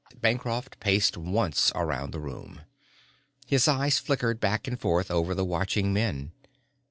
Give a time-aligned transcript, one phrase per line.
[0.19, 2.61] Bancroft paced once around the room.
[3.45, 6.31] His eyes flickered back and forth over the watching men.